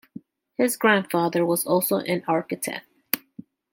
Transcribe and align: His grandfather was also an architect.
His 0.57 0.77
grandfather 0.77 1.45
was 1.45 1.63
also 1.67 1.97
an 1.97 2.23
architect. 2.27 2.87